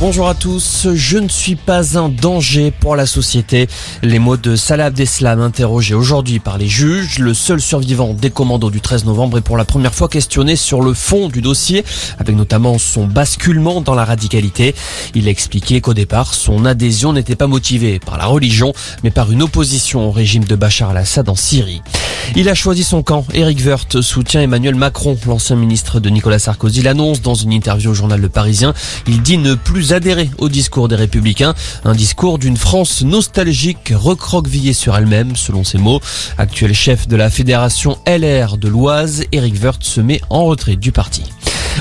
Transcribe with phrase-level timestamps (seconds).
[0.00, 3.68] Bonjour à tous, je ne suis pas un danger pour la société.
[4.02, 8.70] Les mots de Salah Abdeslam interrogé aujourd'hui par les juges, le seul survivant des commandos
[8.70, 11.84] du 13 novembre est pour la première fois questionné sur le fond du dossier,
[12.18, 14.74] avec notamment son basculement dans la radicalité.
[15.14, 18.72] Il a expliqué qu'au départ, son adhésion n'était pas motivée par la religion,
[19.04, 21.82] mais par une opposition au régime de Bachar al-Assad en Syrie.
[22.36, 23.24] Il a choisi son camp.
[23.34, 25.18] Eric Woerth soutient Emmanuel Macron.
[25.26, 28.72] L'ancien ministre de Nicolas Sarkozy l'annonce dans une interview au journal Le Parisien.
[29.08, 31.54] Il dit ne plus adhérer au discours des Républicains.
[31.84, 36.00] Un discours d'une France nostalgique, recroquevillée sur elle-même, selon ses mots.
[36.38, 40.92] Actuel chef de la fédération LR de l'Oise, Eric Woerth se met en retrait du
[40.92, 41.22] parti.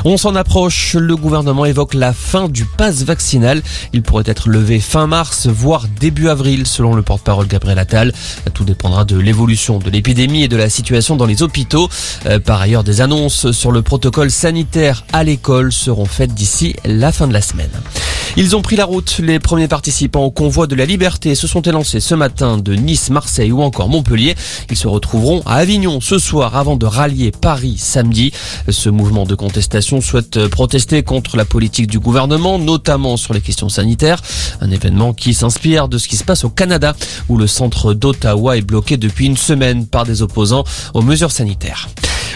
[0.06, 3.62] On s'en approche, le gouvernement évoque la fin du pass vaccinal.
[3.94, 8.14] Il pourrait être levé fin mars, voire début avril, selon le porte-parole Gabriel Attal.
[8.54, 11.90] Tout dépendra de l'évolution de l'épidémie et de la situation dans les hôpitaux.
[12.26, 17.12] Euh, par ailleurs, des annonces sur le protocole sanitaire à l'école seront faites d'ici la
[17.12, 17.70] fin de la semaine.
[18.38, 19.20] Ils ont pris la route.
[19.20, 23.10] Les premiers participants au convoi de la liberté se sont élancés ce matin de Nice,
[23.10, 24.36] Marseille ou encore Montpellier.
[24.70, 28.32] Ils se retrouveront à Avignon ce soir avant de rallier Paris samedi.
[28.70, 33.70] Ce mouvement de contestation souhaite protester contre la politique du gouvernement, notamment sur les questions
[33.70, 34.22] sanitaires.
[34.62, 36.96] Un événement qui s'inspire de ce qui se passe au Canada,
[37.30, 40.64] où le centre d'Ottawa est bloqué depuis une semaine par des opposants
[40.94, 41.90] aux mesures sanitaires.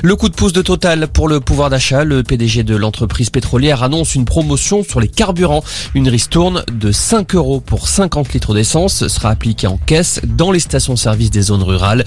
[0.06, 3.84] Le coup de pouce de Total pour le pouvoir d'achat, le PDG de l'entreprise pétrolière
[3.84, 5.64] annonce une promotion sur les carburants.
[5.94, 10.60] Une ristourne de 5 euros pour 50 litres d'essence sera appliquée en caisse dans les
[10.60, 12.04] stations-service des zones rurales.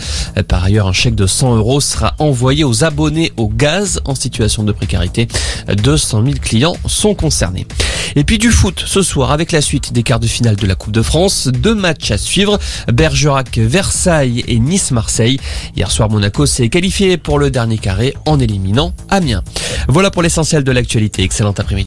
[0.46, 4.62] Par ailleurs, un chèque de 100 euros sera envoyé aux abonnés au gaz en situation
[4.62, 5.26] de précarité.
[5.66, 7.66] 200 000 clients sont concernés.
[8.14, 10.74] Et puis du foot ce soir avec la suite des quarts de finale de la
[10.74, 11.48] Coupe de France.
[11.48, 12.58] Deux matchs à suivre.
[12.92, 15.40] Bergerac, Versailles et Nice-Marseille.
[15.76, 17.78] Hier soir, Monaco s'est qualifié pour le dernier
[18.26, 19.42] en éliminant Amiens.
[19.88, 21.22] Voilà pour l'essentiel de l'actualité.
[21.22, 21.84] Excellent après-midi.